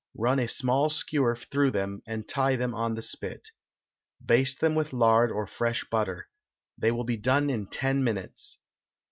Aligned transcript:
Run 0.17 0.39
a 0.39 0.47
small 0.47 0.89
skewer 0.89 1.35
through 1.35 1.69
them, 1.69 2.01
and 2.07 2.27
tie 2.27 2.55
them 2.55 2.73
on 2.73 2.95
the 2.95 3.03
spit. 3.03 3.49
Baste 4.25 4.59
them 4.59 4.73
with 4.73 4.93
lard 4.93 5.31
or 5.31 5.45
fresh 5.45 5.85
butter. 5.91 6.27
They 6.75 6.91
will 6.91 7.03
be 7.03 7.17
done 7.17 7.51
in 7.51 7.67
ten 7.67 8.03
minutes. 8.03 8.57